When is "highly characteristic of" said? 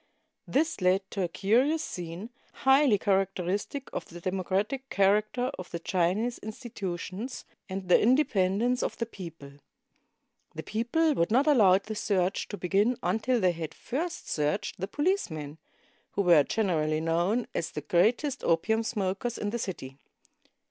2.65-4.05